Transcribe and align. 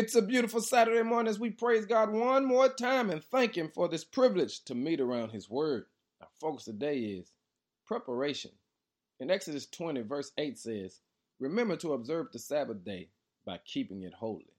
It's 0.00 0.14
a 0.14 0.22
beautiful 0.22 0.60
Saturday 0.60 1.02
morning 1.02 1.28
as 1.28 1.40
we 1.40 1.50
praise 1.50 1.84
God 1.84 2.12
one 2.12 2.44
more 2.44 2.68
time 2.68 3.10
and 3.10 3.20
thank 3.20 3.56
Him 3.56 3.68
for 3.74 3.88
this 3.88 4.04
privilege 4.04 4.62
to 4.66 4.76
meet 4.76 5.00
around 5.00 5.30
His 5.30 5.50
Word. 5.50 5.86
Our 6.20 6.28
focus 6.40 6.66
today 6.66 6.98
is 6.98 7.32
preparation. 7.84 8.52
In 9.18 9.28
Exodus 9.28 9.66
20, 9.66 10.02
verse 10.02 10.30
8 10.38 10.56
says, 10.56 11.00
Remember 11.40 11.74
to 11.78 11.94
observe 11.94 12.28
the 12.32 12.38
Sabbath 12.38 12.84
day 12.84 13.08
by 13.44 13.58
keeping 13.64 14.04
it 14.04 14.14
holy. 14.14 14.52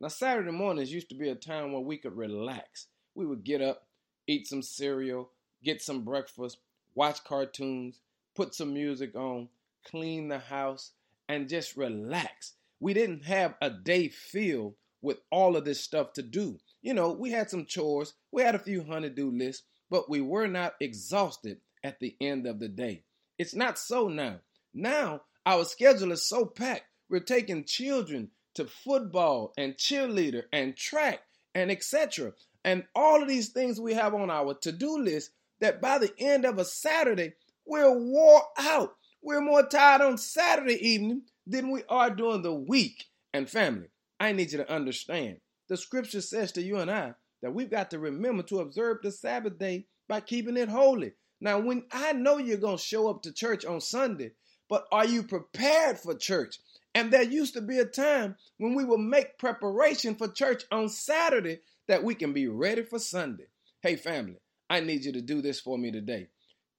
Now, 0.00 0.08
Saturday 0.08 0.50
mornings 0.50 0.92
used 0.92 1.08
to 1.08 1.14
be 1.14 1.30
a 1.30 1.34
time 1.34 1.72
where 1.72 1.80
we 1.80 1.96
could 1.96 2.14
relax. 2.14 2.88
We 3.14 3.24
would 3.24 3.42
get 3.42 3.62
up, 3.62 3.86
eat 4.26 4.46
some 4.46 4.60
cereal, 4.60 5.30
get 5.62 5.80
some 5.80 6.02
breakfast, 6.02 6.58
watch 6.94 7.24
cartoons, 7.24 8.00
put 8.36 8.54
some 8.54 8.74
music 8.74 9.14
on, 9.14 9.48
clean 9.82 10.28
the 10.28 10.40
house, 10.40 10.90
and 11.26 11.48
just 11.48 11.74
relax. 11.74 12.52
We 12.84 12.92
didn't 12.92 13.24
have 13.24 13.54
a 13.62 13.70
day 13.70 14.10
filled 14.10 14.74
with 15.00 15.16
all 15.30 15.56
of 15.56 15.64
this 15.64 15.80
stuff 15.80 16.12
to 16.12 16.22
do. 16.22 16.58
You 16.82 16.92
know, 16.92 17.12
we 17.12 17.30
had 17.30 17.48
some 17.48 17.64
chores, 17.64 18.12
we 18.30 18.42
had 18.42 18.54
a 18.54 18.58
few 18.58 18.84
honeydew 18.84 19.30
lists, 19.30 19.62
but 19.88 20.10
we 20.10 20.20
were 20.20 20.48
not 20.48 20.74
exhausted 20.82 21.60
at 21.82 21.98
the 21.98 22.14
end 22.20 22.46
of 22.46 22.60
the 22.60 22.68
day. 22.68 23.04
It's 23.38 23.54
not 23.54 23.78
so 23.78 24.08
now. 24.08 24.40
Now, 24.74 25.22
our 25.46 25.64
schedule 25.64 26.12
is 26.12 26.28
so 26.28 26.44
packed. 26.44 26.84
We're 27.08 27.20
taking 27.20 27.64
children 27.64 28.32
to 28.52 28.66
football 28.66 29.54
and 29.56 29.78
cheerleader 29.78 30.42
and 30.52 30.76
track 30.76 31.20
and 31.54 31.70
etc. 31.70 32.34
And 32.66 32.84
all 32.94 33.22
of 33.22 33.28
these 33.28 33.48
things 33.48 33.80
we 33.80 33.94
have 33.94 34.12
on 34.12 34.28
our 34.28 34.52
to-do 34.52 34.98
list 34.98 35.30
that 35.60 35.80
by 35.80 35.96
the 35.96 36.12
end 36.18 36.44
of 36.44 36.58
a 36.58 36.66
Saturday, 36.66 37.32
we're 37.64 37.98
wore 37.98 38.42
out. 38.58 38.94
We're 39.22 39.40
more 39.40 39.62
tired 39.62 40.02
on 40.02 40.18
Saturday 40.18 40.86
evening 40.86 41.22
than 41.46 41.70
we 41.70 41.82
are 41.88 42.10
during 42.10 42.42
the 42.42 42.54
week. 42.54 43.04
And 43.32 43.48
family, 43.48 43.88
I 44.20 44.32
need 44.32 44.52
you 44.52 44.58
to 44.58 44.72
understand. 44.72 45.38
The 45.68 45.76
scripture 45.76 46.20
says 46.20 46.52
to 46.52 46.62
you 46.62 46.78
and 46.78 46.90
I 46.90 47.14
that 47.42 47.54
we've 47.54 47.70
got 47.70 47.90
to 47.90 47.98
remember 47.98 48.42
to 48.44 48.60
observe 48.60 48.98
the 49.02 49.10
Sabbath 49.10 49.58
day 49.58 49.86
by 50.08 50.20
keeping 50.20 50.56
it 50.56 50.68
holy. 50.68 51.12
Now, 51.40 51.58
when 51.58 51.84
I 51.92 52.12
know 52.12 52.38
you're 52.38 52.56
going 52.56 52.78
to 52.78 52.82
show 52.82 53.08
up 53.08 53.22
to 53.22 53.32
church 53.32 53.64
on 53.64 53.80
Sunday, 53.80 54.32
but 54.68 54.86
are 54.90 55.04
you 55.04 55.22
prepared 55.22 55.98
for 55.98 56.14
church? 56.14 56.58
And 56.94 57.10
there 57.10 57.22
used 57.22 57.54
to 57.54 57.60
be 57.60 57.78
a 57.78 57.84
time 57.84 58.36
when 58.58 58.74
we 58.74 58.84
would 58.84 59.00
make 59.00 59.38
preparation 59.38 60.14
for 60.14 60.28
church 60.28 60.64
on 60.70 60.88
Saturday 60.88 61.60
that 61.88 62.04
we 62.04 62.14
can 62.14 62.32
be 62.32 62.46
ready 62.46 62.82
for 62.82 62.98
Sunday. 62.98 63.48
Hey, 63.82 63.96
family, 63.96 64.40
I 64.70 64.80
need 64.80 65.04
you 65.04 65.12
to 65.12 65.20
do 65.20 65.42
this 65.42 65.60
for 65.60 65.76
me 65.76 65.90
today. 65.90 66.28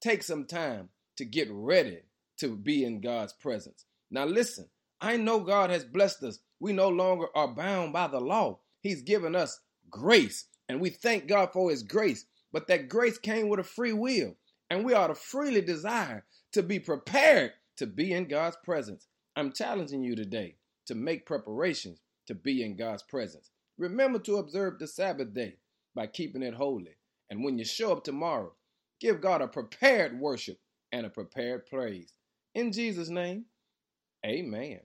Take 0.02 0.24
some 0.24 0.46
time 0.46 0.90
to 1.18 1.26
get 1.26 1.50
ready 1.52 2.00
to 2.38 2.56
be 2.56 2.84
in 2.84 3.02
God's 3.02 3.34
presence. 3.34 3.86
Now, 4.12 4.26
listen, 4.26 4.70
I 5.02 5.18
know 5.18 5.40
God 5.40 5.70
has 5.70 5.84
blessed 5.84 6.24
us. 6.24 6.40
We 6.60 6.74
no 6.74 6.90
longer 6.90 7.28
are 7.36 7.54
bound 7.54 7.94
by 7.94 8.08
the 8.08 8.20
law. 8.20 8.60
He's 8.82 9.02
given 9.02 9.36
us 9.36 9.60
grace, 9.90 10.46
and 10.70 10.80
we 10.80 10.90
thank 10.90 11.28
God 11.28 11.52
for 11.52 11.70
His 11.70 11.84
grace. 11.84 12.26
But 12.52 12.68
that 12.68 12.88
grace 12.88 13.18
came 13.18 13.50
with 13.50 13.60
a 13.60 13.64
free 13.64 13.94
will, 13.94 14.36
and 14.70 14.86
we 14.86 14.94
ought 14.94 15.08
to 15.08 15.16
freely 15.16 15.62
desire 15.62 16.26
to 16.54 16.64
be 16.64 16.80
prepared 16.80 17.52
to 17.78 17.88
be 17.88 18.14
in 18.14 18.28
God's 18.28 18.58
presence. 18.64 19.08
I'm 19.36 19.52
challenging 19.52 20.04
you 20.04 20.16
today 20.16 20.56
to 20.86 20.96
make 20.96 21.26
preparations 21.26 22.00
to 22.28 22.36
be 22.36 22.64
in 22.64 22.78
God's 22.78 23.04
presence. 23.04 23.52
Remember 23.78 24.20
to 24.20 24.38
observe 24.38 24.80
the 24.80 24.88
Sabbath 24.88 25.34
day 25.34 25.58
by 25.94 26.08
keeping 26.08 26.44
it 26.44 26.54
holy. 26.54 26.96
And 27.30 27.44
when 27.44 27.58
you 27.58 27.66
show 27.66 27.92
up 27.92 28.04
tomorrow, 28.04 28.54
give 29.02 29.20
God 29.20 29.42
a 29.42 29.48
prepared 29.48 30.18
worship 30.20 30.60
and 30.92 31.06
a 31.06 31.10
prepared 31.10 31.66
praise. 31.66 32.14
In 32.54 32.72
Jesus' 32.72 33.10
name, 33.10 33.46
amen. 34.26 34.82